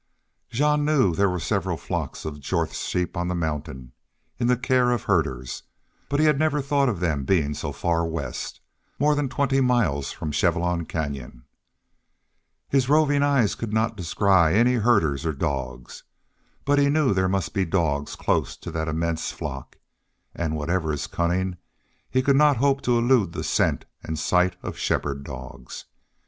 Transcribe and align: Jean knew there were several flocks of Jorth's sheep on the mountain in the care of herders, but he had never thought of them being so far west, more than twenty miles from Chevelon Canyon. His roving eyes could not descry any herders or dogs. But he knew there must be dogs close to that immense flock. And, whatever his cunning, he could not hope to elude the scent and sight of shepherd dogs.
Jean 0.49 0.83
knew 0.83 1.13
there 1.13 1.29
were 1.29 1.39
several 1.39 1.77
flocks 1.77 2.25
of 2.25 2.39
Jorth's 2.39 2.79
sheep 2.87 3.15
on 3.15 3.27
the 3.27 3.35
mountain 3.35 3.91
in 4.39 4.47
the 4.47 4.57
care 4.57 4.89
of 4.89 5.03
herders, 5.03 5.61
but 6.09 6.19
he 6.19 6.25
had 6.25 6.39
never 6.39 6.59
thought 6.59 6.89
of 6.89 6.99
them 6.99 7.23
being 7.23 7.53
so 7.53 7.71
far 7.71 8.03
west, 8.03 8.61
more 8.97 9.13
than 9.13 9.29
twenty 9.29 9.61
miles 9.61 10.11
from 10.11 10.31
Chevelon 10.31 10.85
Canyon. 10.87 11.43
His 12.67 12.89
roving 12.89 13.21
eyes 13.21 13.53
could 13.53 13.73
not 13.73 13.95
descry 13.95 14.55
any 14.55 14.73
herders 14.73 15.23
or 15.23 15.33
dogs. 15.33 16.01
But 16.65 16.79
he 16.79 16.89
knew 16.89 17.13
there 17.13 17.29
must 17.29 17.53
be 17.53 17.63
dogs 17.63 18.15
close 18.15 18.57
to 18.57 18.71
that 18.71 18.87
immense 18.87 19.31
flock. 19.31 19.77
And, 20.33 20.55
whatever 20.55 20.91
his 20.91 21.05
cunning, 21.05 21.57
he 22.09 22.23
could 22.23 22.35
not 22.37 22.57
hope 22.57 22.81
to 22.81 22.97
elude 22.97 23.33
the 23.33 23.43
scent 23.43 23.85
and 24.01 24.17
sight 24.17 24.55
of 24.63 24.79
shepherd 24.79 25.23
dogs. 25.23 25.85